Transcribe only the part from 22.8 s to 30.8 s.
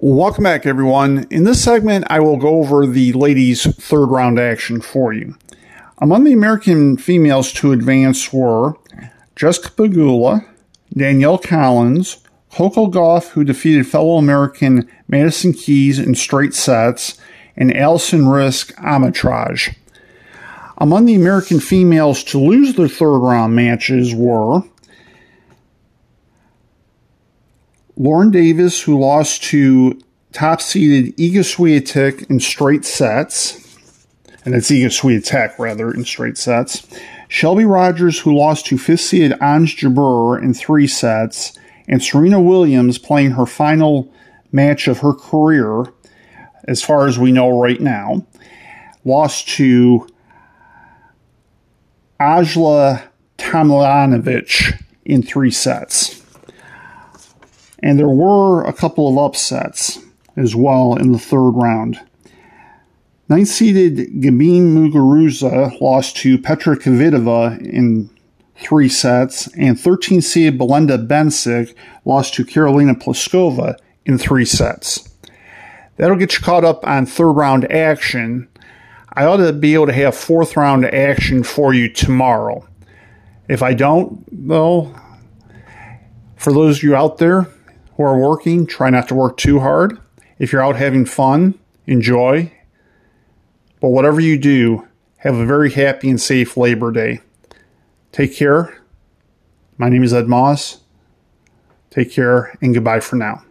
third round matches were Lauren Davis, who lost to top